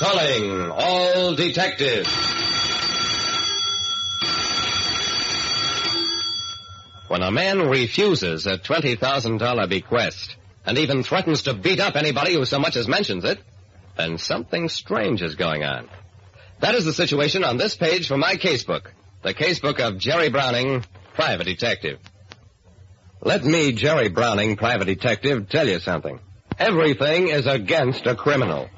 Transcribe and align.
Calling 0.00 0.70
all 0.70 1.34
detectives. 1.34 2.08
When 7.08 7.22
a 7.22 7.30
man 7.30 7.68
refuses 7.68 8.46
a 8.46 8.56
$20,000 8.56 9.68
bequest 9.68 10.36
and 10.64 10.78
even 10.78 11.02
threatens 11.02 11.42
to 11.42 11.52
beat 11.52 11.80
up 11.80 11.96
anybody 11.96 12.32
who 12.32 12.46
so 12.46 12.58
much 12.58 12.76
as 12.76 12.88
mentions 12.88 13.24
it, 13.24 13.40
then 13.98 14.16
something 14.16 14.70
strange 14.70 15.20
is 15.20 15.34
going 15.34 15.64
on. 15.64 15.90
That 16.60 16.74
is 16.74 16.86
the 16.86 16.94
situation 16.94 17.44
on 17.44 17.58
this 17.58 17.76
page 17.76 18.08
from 18.08 18.20
my 18.20 18.36
casebook. 18.36 18.86
The 19.22 19.34
casebook 19.34 19.80
of 19.80 19.98
Jerry 19.98 20.30
Browning, 20.30 20.82
private 21.12 21.44
detective. 21.44 21.98
Let 23.20 23.44
me, 23.44 23.72
Jerry 23.72 24.08
Browning, 24.08 24.56
private 24.56 24.86
detective, 24.86 25.50
tell 25.50 25.68
you 25.68 25.78
something. 25.78 26.20
Everything 26.58 27.28
is 27.28 27.46
against 27.46 28.06
a 28.06 28.14
criminal. 28.14 28.70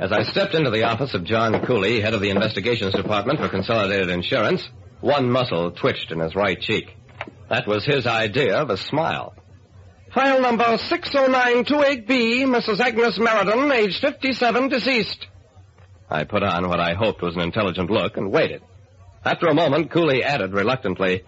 As 0.00 0.12
I 0.12 0.22
stepped 0.22 0.54
into 0.54 0.70
the 0.70 0.84
office 0.84 1.12
of 1.12 1.24
John 1.24 1.66
Cooley, 1.66 2.00
head 2.00 2.14
of 2.14 2.22
the 2.22 2.30
investigations 2.30 2.94
department 2.94 3.38
for 3.38 3.50
Consolidated 3.50 4.08
Insurance, 4.08 4.66
one 5.02 5.30
muscle 5.30 5.72
twitched 5.72 6.10
in 6.10 6.20
his 6.20 6.34
right 6.34 6.58
cheek. 6.58 6.96
That 7.50 7.66
was 7.66 7.84
his 7.84 8.06
idea 8.06 8.56
of 8.56 8.70
a 8.70 8.78
smile. 8.78 9.34
File 10.14 10.40
number 10.40 10.64
60928B, 10.64 12.46
Mrs. 12.46 12.80
Agnes 12.80 13.18
Meriden, 13.18 13.70
age 13.72 14.00
57, 14.00 14.70
deceased. 14.70 15.26
I 16.08 16.24
put 16.24 16.44
on 16.44 16.70
what 16.70 16.80
I 16.80 16.94
hoped 16.94 17.20
was 17.20 17.34
an 17.34 17.42
intelligent 17.42 17.90
look 17.90 18.16
and 18.16 18.32
waited. 18.32 18.62
After 19.22 19.48
a 19.48 19.54
moment, 19.54 19.90
Cooley 19.90 20.24
added 20.24 20.54
reluctantly, 20.54 21.24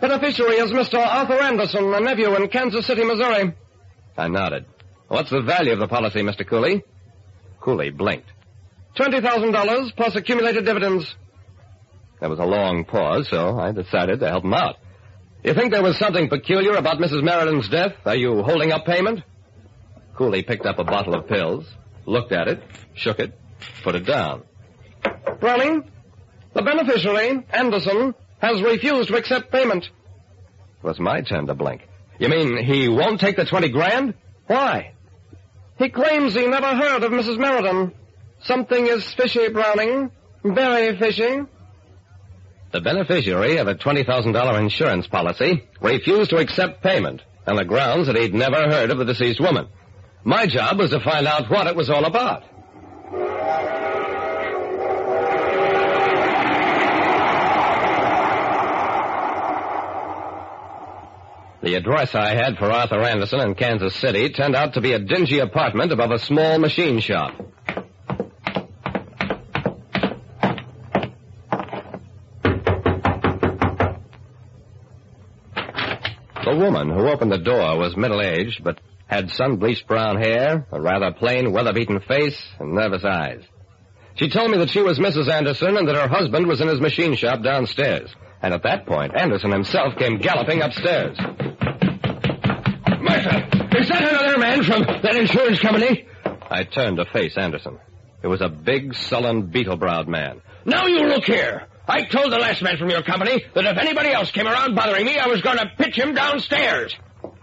Beneficiary 0.00 0.54
is 0.54 0.72
Mr. 0.72 0.98
Arthur 0.98 1.42
Anderson, 1.42 1.92
a 1.92 2.00
nephew 2.00 2.34
in 2.36 2.48
Kansas 2.48 2.86
City, 2.86 3.04
Missouri. 3.04 3.52
I 4.16 4.28
nodded. 4.28 4.64
What's 5.08 5.28
the 5.28 5.42
value 5.42 5.74
of 5.74 5.78
the 5.78 5.88
policy, 5.88 6.20
Mr. 6.22 6.48
Cooley? 6.48 6.82
Cooley 7.64 7.90
blinked. 7.90 8.30
$20,000 8.98 9.96
plus 9.96 10.14
accumulated 10.14 10.66
dividends. 10.66 11.16
There 12.20 12.28
was 12.28 12.38
a 12.38 12.44
long 12.44 12.84
pause, 12.84 13.26
so 13.30 13.58
I 13.58 13.72
decided 13.72 14.20
to 14.20 14.28
help 14.28 14.44
him 14.44 14.52
out. 14.52 14.76
You 15.42 15.54
think 15.54 15.72
there 15.72 15.82
was 15.82 15.98
something 15.98 16.28
peculiar 16.28 16.74
about 16.74 16.98
Mrs. 16.98 17.22
Meriden's 17.22 17.68
death? 17.68 17.92
Are 18.04 18.14
you 18.14 18.42
holding 18.42 18.70
up 18.70 18.84
payment? 18.84 19.20
Cooley 20.14 20.42
picked 20.42 20.66
up 20.66 20.78
a 20.78 20.84
bottle 20.84 21.14
of 21.14 21.26
pills, 21.26 21.66
looked 22.06 22.32
at 22.32 22.48
it, 22.48 22.62
shook 22.94 23.18
it, 23.18 23.36
put 23.82 23.94
it 23.94 24.06
down. 24.06 24.42
Browning, 25.40 25.90
the 26.54 26.62
beneficiary, 26.62 27.44
Anderson, 27.50 28.14
has 28.40 28.62
refused 28.62 29.08
to 29.08 29.16
accept 29.16 29.50
payment. 29.50 29.84
It 29.84 30.86
was 30.86 31.00
my 31.00 31.22
turn 31.22 31.46
to 31.46 31.54
blink. 31.54 31.82
You 32.18 32.28
mean 32.28 32.62
he 32.62 32.88
won't 32.88 33.20
take 33.20 33.36
the 33.36 33.44
20 33.44 33.70
grand? 33.70 34.14
Why? 34.46 34.93
He 35.78 35.88
claims 35.88 36.34
he 36.34 36.46
never 36.46 36.74
heard 36.74 37.02
of 37.02 37.12
Mrs. 37.12 37.38
Meriden. 37.38 37.92
Something 38.42 38.86
is 38.86 39.12
fishy, 39.14 39.48
Browning. 39.48 40.10
Very 40.44 40.96
fishy. 40.98 41.40
The 42.72 42.80
beneficiary 42.80 43.58
of 43.58 43.68
a 43.68 43.74
$20,000 43.74 44.58
insurance 44.60 45.06
policy 45.06 45.64
refused 45.80 46.30
to 46.30 46.36
accept 46.36 46.82
payment 46.82 47.22
on 47.46 47.56
the 47.56 47.64
grounds 47.64 48.06
that 48.06 48.16
he'd 48.16 48.34
never 48.34 48.68
heard 48.68 48.90
of 48.90 48.98
the 48.98 49.04
deceased 49.04 49.40
woman. 49.40 49.68
My 50.24 50.46
job 50.46 50.78
was 50.78 50.90
to 50.90 51.00
find 51.00 51.26
out 51.26 51.50
what 51.50 51.66
it 51.66 51.76
was 51.76 51.90
all 51.90 52.04
about. 52.04 52.42
The 61.64 61.76
address 61.76 62.14
I 62.14 62.34
had 62.34 62.58
for 62.58 62.70
Arthur 62.70 63.00
Anderson 63.00 63.40
in 63.40 63.54
Kansas 63.54 63.94
City 63.94 64.28
turned 64.28 64.54
out 64.54 64.74
to 64.74 64.82
be 64.82 64.92
a 64.92 64.98
dingy 64.98 65.38
apartment 65.38 65.92
above 65.92 66.10
a 66.10 66.18
small 66.18 66.58
machine 66.58 67.00
shop. 67.00 67.32
The 76.44 76.54
woman 76.54 76.90
who 76.90 77.08
opened 77.08 77.32
the 77.32 77.38
door 77.38 77.78
was 77.78 77.96
middle-aged, 77.96 78.62
but 78.62 78.78
had 79.06 79.30
sun-bleached 79.30 79.86
brown 79.86 80.18
hair, 80.18 80.66
a 80.70 80.78
rather 80.78 81.12
plain, 81.12 81.50
weather-beaten 81.50 82.00
face, 82.00 82.38
and 82.58 82.74
nervous 82.74 83.06
eyes. 83.06 83.40
She 84.16 84.28
told 84.28 84.50
me 84.50 84.58
that 84.58 84.68
she 84.68 84.82
was 84.82 84.98
Mrs. 84.98 85.30
Anderson 85.30 85.78
and 85.78 85.88
that 85.88 85.96
her 85.96 86.08
husband 86.08 86.46
was 86.46 86.60
in 86.60 86.68
his 86.68 86.82
machine 86.82 87.16
shop 87.16 87.42
downstairs. 87.42 88.14
And 88.42 88.52
at 88.52 88.64
that 88.64 88.84
point, 88.84 89.16
Anderson 89.16 89.50
himself 89.50 89.96
came 89.96 90.18
galloping 90.18 90.60
upstairs. 90.60 91.16
Martha, 93.04 93.78
is 93.78 93.88
that 93.88 94.02
another 94.02 94.38
man 94.38 94.62
from 94.64 94.82
that 95.02 95.14
insurance 95.14 95.60
company? 95.60 96.06
I 96.50 96.64
turned 96.64 96.96
to 96.96 97.04
face 97.04 97.36
Anderson. 97.36 97.78
It 98.22 98.28
was 98.28 98.40
a 98.40 98.48
big, 98.48 98.94
sullen, 98.94 99.48
beetle-browed 99.48 100.08
man. 100.08 100.40
Now 100.64 100.86
you 100.86 101.06
look 101.06 101.24
here. 101.24 101.66
I 101.86 102.04
told 102.04 102.32
the 102.32 102.38
last 102.38 102.62
man 102.62 102.78
from 102.78 102.88
your 102.88 103.02
company 103.02 103.44
that 103.54 103.64
if 103.66 103.76
anybody 103.76 104.10
else 104.10 104.30
came 104.30 104.46
around 104.46 104.74
bothering 104.74 105.04
me, 105.04 105.18
I 105.18 105.26
was 105.26 105.42
going 105.42 105.58
to 105.58 105.70
pitch 105.76 105.98
him 105.98 106.14
downstairs. 106.14 106.96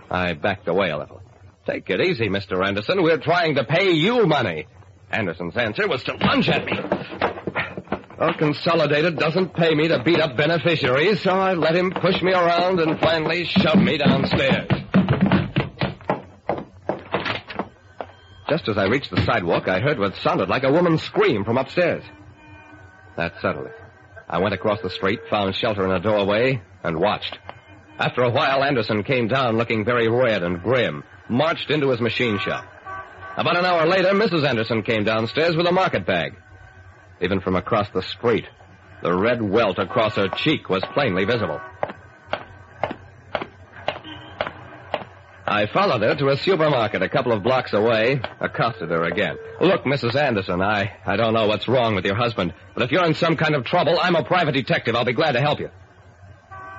I 0.10 0.34
backed 0.34 0.68
away 0.68 0.90
a 0.90 0.98
little. 0.98 1.22
Take 1.68 1.90
it 1.92 2.02
easy, 2.02 2.28
Mr. 2.28 2.66
Anderson. 2.66 3.04
We're 3.04 3.20
trying 3.20 3.56
to 3.56 3.64
pay 3.64 3.92
you 3.92 4.26
money. 4.26 4.66
Anderson's 5.12 5.56
answer 5.56 5.88
was 5.88 6.04
to 6.06 6.16
lunge 6.16 6.50
at 6.50 6.66
me. 6.66 6.74
Well, 8.18 8.34
Consolidated 8.34 9.18
doesn't 9.18 9.54
pay 9.54 9.76
me 9.76 9.88
to 9.90 10.02
beat 10.04 10.20
up 10.20 10.36
beneficiaries, 10.38 11.22
so 11.22 11.32
I 11.32 11.54
let 11.54 11.76
him 11.76 11.92
push 11.92 12.22
me 12.22 12.34
around 12.34 12.80
and 12.80 13.00
finally 13.00 13.46
shove 13.46 13.78
me 13.78 13.98
downstairs. 13.98 14.81
Just 18.51 18.67
as 18.67 18.78
I 18.78 18.88
reached 18.88 19.12
the 19.12 19.23
sidewalk, 19.23 19.69
I 19.69 19.79
heard 19.79 19.97
what 19.97 20.13
sounded 20.17 20.50
like 20.50 20.66
a 20.66 20.72
woman's 20.73 21.01
scream 21.01 21.45
from 21.45 21.57
upstairs. 21.57 22.03
That 23.16 23.31
settled 23.41 23.67
it. 23.67 23.75
I 24.28 24.39
went 24.39 24.53
across 24.53 24.81
the 24.81 24.89
street, 24.89 25.22
found 25.29 25.56
shelter 25.56 25.85
in 25.85 25.91
a 25.91 26.01
doorway, 26.01 26.62
and 26.84 27.00
watched. 27.00 27.39
After 27.97 28.23
a 28.23 28.29
while, 28.29 28.62
Anderson 28.62 29.03
came 29.03 29.29
down 29.29 29.56
looking 29.56 29.85
very 29.85 30.09
red 30.09 30.44
and 30.44 30.62
grim, 30.62 31.06
marched 31.29 31.72
into 31.72 31.91
his 31.91 32.01
machine 32.01 32.39
shop. 32.39 32.66
About 33.38 33.56
an 33.56 33.63
hour 33.63 33.88
later, 33.88 34.09
Mrs. 34.09 34.45
Anderson 34.45 34.83
came 34.83 35.06
downstairs 35.06 35.56
with 35.56 35.68
a 35.68 35.72
market 35.72 36.06
bag. 36.06 36.35
Even 37.22 37.39
from 37.39 37.56
across 37.56 37.89
the 37.91 38.01
street, 38.01 38.47
the 39.01 39.16
red 39.16 39.41
welt 39.41 39.79
across 39.79 40.18
her 40.18 40.28
cheek 40.28 40.68
was 40.68 40.83
plainly 40.94 41.23
visible. 41.23 41.62
I 45.51 45.66
followed 45.66 46.01
her 46.01 46.16
to 46.16 46.29
a 46.29 46.38
supermarket 46.38 47.01
a 47.01 47.09
couple 47.09 47.34
of 47.34 47.44
blocks 47.44 47.73
away, 47.73 48.22
accosted 48.39 48.89
her 48.89 49.03
again. 49.03 49.35
Look, 49.59 49.84
Mrs. 49.84 50.16
Anderson, 50.16 50.62
I, 50.62 50.94
I 51.06 51.17
don't 51.17 51.34
know 51.34 51.45
what's 51.45 51.67
wrong 51.67 51.94
with 51.94 52.06
your 52.06 52.16
husband, 52.16 52.53
but 52.73 52.84
if 52.84 52.91
you're 52.91 53.03
in 53.03 53.16
some 53.16 53.35
kind 53.35 53.53
of 53.53 53.66
trouble, 53.66 54.00
I'm 54.01 54.16
a 54.16 54.23
private 54.23 54.53
detective. 54.53 54.95
I'll 54.95 55.03
be 55.03 55.12
glad 55.12 55.34
to 55.34 55.41
help 55.41 55.59
you. 55.59 55.69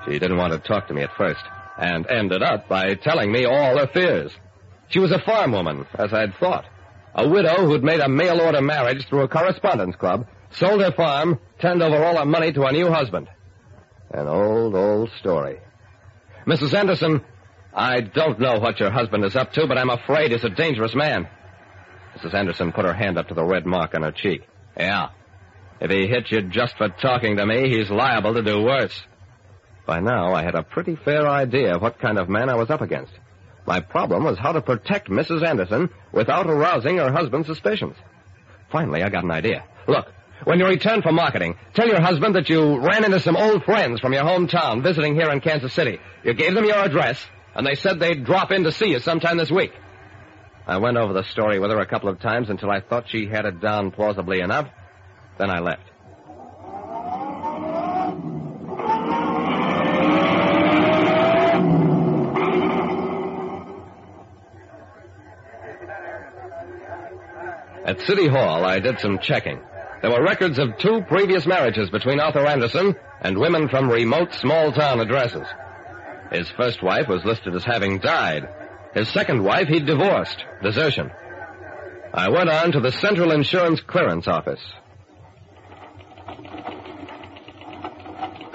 She 0.05 0.17
didn't 0.17 0.37
want 0.37 0.53
to 0.53 0.59
talk 0.59 0.87
to 0.87 0.93
me 0.95 1.03
at 1.03 1.15
first, 1.15 1.43
and 1.77 2.07
ended 2.09 2.41
up 2.41 2.67
by 2.67 2.95
telling 2.95 3.31
me 3.31 3.45
all 3.45 3.77
her 3.77 3.85
fears. 3.93 4.31
She 4.87 4.97
was 4.97 5.11
a 5.11 5.19
farm 5.19 5.51
woman, 5.51 5.85
as 5.93 6.11
I'd 6.11 6.35
thought. 6.39 6.65
A 7.13 7.29
widow 7.29 7.67
who'd 7.67 7.83
made 7.83 7.99
a 7.99 8.09
mail 8.09 8.41
order 8.41 8.61
marriage 8.61 9.07
through 9.07 9.21
a 9.21 9.27
correspondence 9.27 9.95
club, 9.97 10.25
sold 10.49 10.81
her 10.81 10.93
farm, 10.93 11.39
turned 11.59 11.83
over 11.83 12.03
all 12.03 12.17
her 12.17 12.25
money 12.25 12.51
to 12.53 12.63
a 12.63 12.71
new 12.71 12.89
husband. 12.89 13.29
An 14.09 14.27
old, 14.27 14.73
old 14.73 15.11
story. 15.19 15.59
Mrs. 16.47 16.73
Anderson, 16.73 17.21
I 17.75 18.01
don't 18.01 18.39
know 18.39 18.59
what 18.59 18.79
your 18.79 18.91
husband 18.91 19.25
is 19.25 19.35
up 19.35 19.53
to, 19.53 19.67
but 19.67 19.77
I'm 19.77 19.89
afraid 19.89 20.31
he's 20.31 20.43
a 20.43 20.49
dangerous 20.49 20.93
man. 20.93 21.27
Mrs. 22.15 22.33
Anderson 22.33 22.71
put 22.71 22.85
her 22.85 22.93
hand 22.93 23.17
up 23.17 23.29
to 23.29 23.33
the 23.33 23.43
red 23.43 23.65
mark 23.65 23.95
on 23.95 24.03
her 24.03 24.11
cheek. 24.11 24.47
Yeah. 24.77 25.09
If 25.79 25.89
he 25.89 26.07
hits 26.07 26.31
you 26.31 26.43
just 26.43 26.77
for 26.77 26.89
talking 26.89 27.37
to 27.37 27.45
me, 27.45 27.69
he's 27.69 27.89
liable 27.89 28.35
to 28.35 28.43
do 28.43 28.61
worse. 28.61 29.01
By 29.85 29.99
now, 29.99 30.33
I 30.33 30.43
had 30.43 30.55
a 30.55 30.63
pretty 30.63 30.95
fair 30.95 31.27
idea 31.27 31.75
of 31.75 31.81
what 31.81 31.99
kind 31.99 32.17
of 32.17 32.29
man 32.29 32.49
I 32.49 32.55
was 32.55 32.69
up 32.69 32.81
against. 32.81 33.11
My 33.65 33.79
problem 33.79 34.23
was 34.23 34.37
how 34.37 34.51
to 34.51 34.61
protect 34.61 35.09
Mrs. 35.09 35.45
Anderson 35.45 35.89
without 36.11 36.47
arousing 36.47 36.97
her 36.97 37.11
husband's 37.11 37.47
suspicions. 37.47 37.95
Finally, 38.71 39.03
I 39.03 39.09
got 39.09 39.23
an 39.23 39.31
idea. 39.31 39.63
Look, 39.87 40.07
when 40.43 40.59
you 40.59 40.65
return 40.65 41.01
from 41.01 41.15
marketing, 41.15 41.55
tell 41.73 41.87
your 41.87 42.01
husband 42.01 42.35
that 42.35 42.49
you 42.49 42.79
ran 42.79 43.05
into 43.05 43.19
some 43.19 43.35
old 43.35 43.63
friends 43.63 43.99
from 43.99 44.13
your 44.13 44.23
hometown 44.23 44.83
visiting 44.83 45.15
here 45.15 45.31
in 45.31 45.41
Kansas 45.41 45.73
City. 45.73 45.99
You 46.23 46.33
gave 46.33 46.53
them 46.53 46.65
your 46.65 46.77
address, 46.77 47.25
and 47.55 47.65
they 47.65 47.75
said 47.75 47.99
they'd 47.99 48.25
drop 48.25 48.51
in 48.51 48.63
to 48.63 48.71
see 48.71 48.87
you 48.87 48.99
sometime 48.99 49.37
this 49.37 49.51
week. 49.51 49.73
I 50.65 50.77
went 50.77 50.97
over 50.97 51.13
the 51.13 51.23
story 51.23 51.59
with 51.59 51.71
her 51.71 51.79
a 51.79 51.85
couple 51.85 52.09
of 52.09 52.19
times 52.19 52.49
until 52.49 52.71
I 52.71 52.79
thought 52.79 53.09
she 53.09 53.27
had 53.27 53.45
it 53.45 53.59
down 53.59 53.91
plausibly 53.91 54.39
enough. 54.39 54.69
Then 55.37 55.49
I 55.49 55.59
left. 55.59 55.89
At 67.85 67.99
City 68.01 68.27
Hall, 68.29 68.63
I 68.65 68.79
did 68.79 68.99
some 68.99 69.19
checking. 69.19 69.59
There 70.01 70.11
were 70.11 70.23
records 70.23 70.57
of 70.57 70.77
two 70.77 71.01
previous 71.07 71.45
marriages 71.45 71.89
between 71.89 72.21
Arthur 72.21 72.45
Anderson 72.45 72.95
and 73.21 73.37
women 73.37 73.67
from 73.67 73.89
remote 73.89 74.33
small 74.33 74.71
town 74.71 75.01
addresses. 75.01 75.45
His 76.33 76.49
first 76.49 76.81
wife 76.81 77.07
was 77.07 77.23
listed 77.23 77.53
as 77.53 77.63
having 77.63 77.99
died, 77.99 78.49
His 78.95 79.07
second 79.09 79.43
wife 79.43 79.67
he'd 79.67 79.85
divorced. 79.85 80.43
Desertion. 80.61 81.11
I 82.13 82.29
went 82.29 82.49
on 82.49 82.71
to 82.73 82.79
the 82.79 82.91
Central 82.91 83.31
Insurance 83.31 83.81
Clearance 83.81 84.27
Office. 84.27 84.61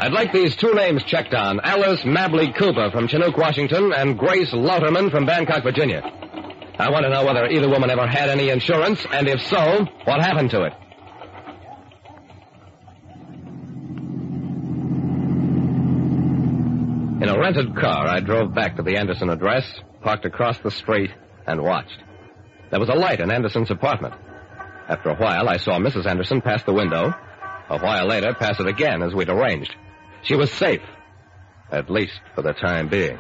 I'd 0.01 0.13
like 0.13 0.33
these 0.33 0.55
two 0.55 0.75
names 0.75 1.03
checked 1.05 1.35
on. 1.35 1.61
Alice 1.61 2.05
Mabley 2.05 2.53
Cooper 2.53 2.91
from 2.93 3.09
Chinook, 3.09 3.37
Washington, 3.37 3.93
and 3.93 4.17
Grace 4.19 4.53
Lauterman 4.53 5.11
from 5.11 5.27
Bangkok, 5.27 5.65
Virginia. 5.65 6.03
I 6.79 6.91
want 6.91 7.05
to 7.05 7.11
know 7.11 7.25
whether 7.25 7.47
either 7.47 7.69
woman 7.69 7.91
ever 7.91 8.07
had 8.07 8.29
any 8.29 8.51
insurance, 8.51 9.05
and 9.13 9.29
if 9.29 9.41
so, 9.43 9.87
what 10.05 10.21
happened 10.21 10.51
to 10.51 10.63
it. 10.63 10.73
In 17.21 17.29
a 17.29 17.38
rented 17.49 17.75
car, 17.77 18.06
I 18.06 18.21
drove 18.21 18.55
back 18.55 18.77
to 18.77 18.83
the 18.83 18.99
Anderson 18.99 19.31
address, 19.31 19.65
parked 20.03 20.27
across 20.27 20.59
the 20.59 20.71
street, 20.71 21.11
and 21.47 21.62
watched. 21.62 21.99
There 22.71 22.79
was 22.79 22.91
a 22.91 22.95
light 22.95 23.21
in 23.21 23.31
Anderson's 23.31 23.71
apartment. 23.71 24.12
After 24.87 25.09
a 25.09 25.15
while, 25.15 25.49
I 25.49 25.56
saw 25.56 25.79
Mrs. 25.79 26.05
Anderson 26.05 26.43
pass 26.43 26.62
the 26.65 26.75
window. 26.75 27.15
A 27.71 27.79
while 27.79 28.06
later, 28.06 28.35
pass 28.35 28.61
it 28.61 28.67
again 28.67 29.00
as 29.00 29.15
we'd 29.15 29.31
arranged. 29.31 29.75
She 30.25 30.37
was 30.37 30.53
safe. 30.53 30.83
At 31.73 31.89
least 31.89 32.21
for 32.35 32.43
the 32.43 32.53
time 32.53 32.89
being. 32.89 33.17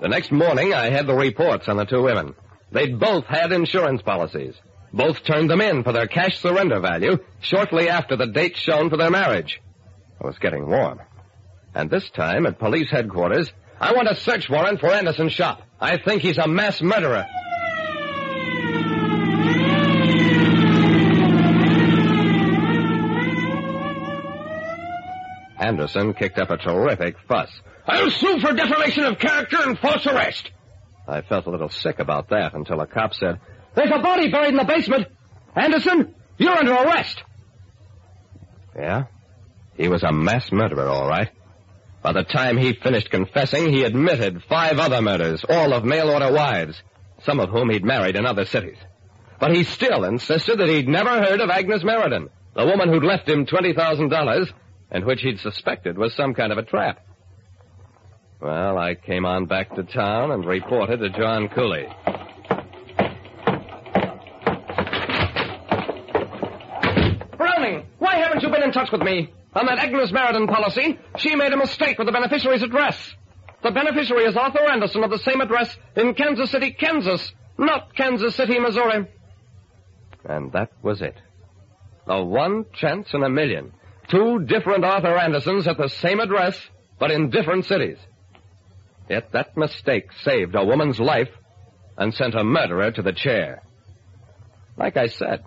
The 0.00 0.08
next 0.08 0.30
morning, 0.30 0.74
I 0.74 0.90
had 0.90 1.08
the 1.08 1.14
reports 1.14 1.66
on 1.66 1.76
the 1.76 1.86
two 1.86 2.02
women. 2.04 2.36
They'd 2.70 3.00
both 3.00 3.24
had 3.24 3.50
insurance 3.50 4.00
policies. 4.02 4.54
Both 4.92 5.24
turned 5.24 5.50
them 5.50 5.60
in 5.60 5.84
for 5.84 5.92
their 5.92 6.06
cash 6.06 6.38
surrender 6.38 6.80
value 6.80 7.18
shortly 7.40 7.88
after 7.88 8.16
the 8.16 8.26
date 8.26 8.56
shown 8.56 8.90
for 8.90 8.96
their 8.96 9.10
marriage. 9.10 9.60
It 10.20 10.26
was 10.26 10.38
getting 10.38 10.68
warm. 10.68 11.00
And 11.74 11.90
this 11.90 12.08
time 12.10 12.46
at 12.46 12.58
police 12.58 12.90
headquarters, 12.90 13.52
I 13.80 13.92
want 13.92 14.08
a 14.10 14.16
search 14.16 14.48
warrant 14.48 14.80
for 14.80 14.92
Anderson's 14.92 15.32
shop. 15.32 15.62
I 15.80 15.98
think 15.98 16.22
he's 16.22 16.38
a 16.38 16.48
mass 16.48 16.80
murderer. 16.80 17.26
Anderson 25.60 26.14
kicked 26.14 26.38
up 26.38 26.50
a 26.50 26.56
terrific 26.56 27.16
fuss. 27.28 27.50
I'll 27.86 28.10
sue 28.10 28.40
for 28.40 28.52
defamation 28.52 29.04
of 29.04 29.18
character 29.18 29.58
and 29.60 29.78
false 29.78 30.06
arrest. 30.06 30.50
I 31.06 31.22
felt 31.22 31.46
a 31.46 31.50
little 31.50 31.68
sick 31.68 31.98
about 31.98 32.28
that 32.30 32.54
until 32.54 32.80
a 32.80 32.86
cop 32.86 33.14
said, 33.14 33.40
There's 33.74 33.90
a 33.92 33.98
body 33.98 34.30
buried 34.30 34.50
in 34.50 34.56
the 34.56 34.64
basement. 34.64 35.08
Anderson, 35.54 36.14
you're 36.36 36.56
under 36.56 36.72
arrest. 36.72 37.22
Yeah? 38.76 39.04
He 39.76 39.88
was 39.88 40.02
a 40.02 40.12
mass 40.12 40.50
murderer, 40.52 40.88
all 40.88 41.08
right. 41.08 41.30
By 42.02 42.12
the 42.12 42.24
time 42.24 42.56
he 42.56 42.74
finished 42.74 43.10
confessing, 43.10 43.72
he 43.72 43.84
admitted 43.84 44.42
five 44.48 44.78
other 44.78 45.02
murders, 45.02 45.44
all 45.48 45.72
of 45.72 45.84
mail 45.84 46.10
order 46.10 46.32
wives, 46.32 46.80
some 47.24 47.40
of 47.40 47.50
whom 47.50 47.70
he'd 47.70 47.84
married 47.84 48.16
in 48.16 48.24
other 48.24 48.44
cities. 48.44 48.76
But 49.40 49.54
he 49.54 49.64
still 49.64 50.04
insisted 50.04 50.58
that 50.58 50.68
he'd 50.68 50.88
never 50.88 51.10
heard 51.10 51.40
of 51.40 51.50
Agnes 51.50 51.84
Meriden, 51.84 52.28
the 52.54 52.66
woman 52.66 52.88
who'd 52.88 53.04
left 53.04 53.28
him 53.28 53.46
$20,000 53.46 54.52
and 54.90 55.04
which 55.04 55.20
he'd 55.22 55.38
suspected 55.40 55.98
was 55.98 56.14
some 56.14 56.34
kind 56.34 56.52
of 56.52 56.58
a 56.58 56.62
trap. 56.62 57.04
Well, 58.40 58.78
I 58.78 58.94
came 58.94 59.24
on 59.24 59.46
back 59.46 59.74
to 59.74 59.82
town 59.82 60.30
and 60.30 60.44
reported 60.44 60.98
to 61.00 61.10
John 61.10 61.48
Cooley. 61.48 61.86
Browning, 67.36 67.86
why 67.98 68.16
haven't 68.16 68.42
you 68.42 68.48
been 68.48 68.62
in 68.62 68.67
touch 68.78 68.92
with 68.92 69.02
me? 69.02 69.32
On 69.54 69.66
that 69.66 69.78
Agnes 69.78 70.12
Meriden 70.12 70.46
policy, 70.46 70.98
she 71.16 71.34
made 71.34 71.52
a 71.52 71.56
mistake 71.56 71.98
with 71.98 72.06
the 72.06 72.12
beneficiary's 72.12 72.62
address. 72.62 72.96
The 73.62 73.72
beneficiary 73.72 74.24
is 74.24 74.36
Arthur 74.36 74.70
Anderson 74.70 75.02
of 75.02 75.10
the 75.10 75.18
same 75.18 75.40
address 75.40 75.76
in 75.96 76.14
Kansas 76.14 76.50
City, 76.50 76.70
Kansas, 76.70 77.32
not 77.58 77.94
Kansas 77.96 78.36
City, 78.36 78.58
Missouri. 78.60 79.08
And 80.24 80.52
that 80.52 80.70
was 80.82 81.02
it. 81.02 81.16
The 82.06 82.22
one 82.22 82.66
chance 82.72 83.08
in 83.12 83.24
a 83.24 83.28
million. 83.28 83.72
Two 84.08 84.44
different 84.44 84.84
Arthur 84.84 85.16
Andersons 85.16 85.66
at 85.66 85.76
the 85.76 85.88
same 85.88 86.20
address, 86.20 86.56
but 87.00 87.10
in 87.10 87.30
different 87.30 87.64
cities. 87.64 87.98
Yet 89.10 89.32
that 89.32 89.56
mistake 89.56 90.12
saved 90.22 90.54
a 90.54 90.64
woman's 90.64 91.00
life 91.00 91.30
and 91.96 92.14
sent 92.14 92.34
a 92.34 92.44
murderer 92.44 92.92
to 92.92 93.02
the 93.02 93.12
chair. 93.12 93.62
Like 94.76 94.96
I 94.96 95.08
said, 95.08 95.42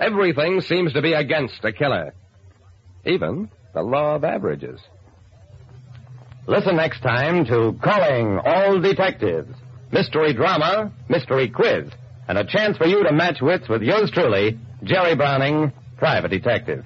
everything 0.00 0.62
seems 0.62 0.94
to 0.94 1.02
be 1.02 1.12
against 1.12 1.62
a 1.64 1.72
killer. 1.72 2.14
Even 3.04 3.50
the 3.74 3.82
law 3.82 4.14
of 4.16 4.24
averages. 4.24 4.80
Listen 6.46 6.76
next 6.76 7.00
time 7.00 7.44
to 7.46 7.78
Calling 7.82 8.38
All 8.38 8.80
Detectives. 8.80 9.54
Mystery 9.92 10.32
drama, 10.34 10.92
mystery 11.08 11.48
quiz, 11.48 11.88
and 12.26 12.38
a 12.38 12.44
chance 12.44 12.76
for 12.76 12.86
you 12.86 13.02
to 13.04 13.12
match 13.12 13.40
wits 13.40 13.68
with 13.68 13.82
yours 13.82 14.10
truly, 14.10 14.58
Jerry 14.82 15.14
Browning, 15.14 15.72
private 15.96 16.30
detective. 16.30 16.84